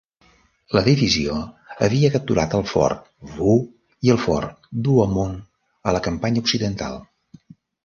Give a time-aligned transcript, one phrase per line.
[0.77, 1.35] La divisió
[1.87, 3.05] havia capturat el fort
[3.35, 5.39] Vaux i el fort Douaumont
[5.93, 7.01] a la campanya occidental.